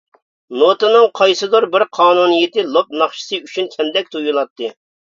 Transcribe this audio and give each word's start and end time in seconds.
نوتىنىڭ 0.61 1.05
قايسىدۇر 1.19 1.69
بىر 1.77 1.87
قانۇنىيىتى 1.99 2.67
لوپ 2.73 2.99
ناخشىسى 3.05 3.43
ئۈچۈن 3.47 3.73
كەمدەك 3.79 4.15
تۇيۇلاتتى. 4.19 4.77